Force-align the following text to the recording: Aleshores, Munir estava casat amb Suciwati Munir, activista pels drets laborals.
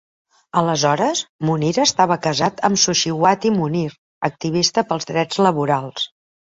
Aleshores, 0.61 1.21
Munir 1.49 1.69
estava 1.83 2.17
casat 2.25 2.65
amb 2.71 2.81
Suciwati 2.87 3.55
Munir, 3.61 3.87
activista 4.33 4.89
pels 4.93 5.11
drets 5.15 5.47
laborals. 5.49 6.13